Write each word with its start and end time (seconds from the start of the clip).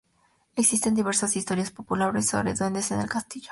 Existen 0.55 0.95
diversas 0.95 1.35
historias 1.35 1.69
populares 1.69 2.25
sobre 2.27 2.55
duendes 2.55 2.89
en 2.89 3.01
el 3.01 3.07
castillo. 3.07 3.49